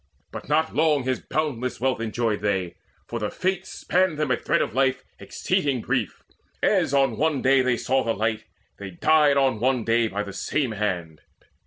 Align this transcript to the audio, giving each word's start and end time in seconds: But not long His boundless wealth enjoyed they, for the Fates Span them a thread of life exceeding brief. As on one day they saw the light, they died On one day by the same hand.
But 0.31 0.49
not 0.49 0.73
long 0.73 1.03
His 1.03 1.19
boundless 1.19 1.79
wealth 1.79 2.01
enjoyed 2.01 2.39
they, 2.39 2.73
for 3.07 3.19
the 3.19 3.29
Fates 3.29 3.69
Span 3.69 4.15
them 4.15 4.31
a 4.31 4.35
thread 4.35 4.63
of 4.63 4.73
life 4.73 5.03
exceeding 5.19 5.79
brief. 5.79 6.23
As 6.63 6.91
on 6.91 7.17
one 7.17 7.43
day 7.43 7.61
they 7.61 7.77
saw 7.77 8.03
the 8.03 8.15
light, 8.15 8.45
they 8.79 8.89
died 8.89 9.37
On 9.37 9.59
one 9.59 9.83
day 9.83 10.07
by 10.07 10.23
the 10.23 10.33
same 10.33 10.71
hand. 10.71 11.21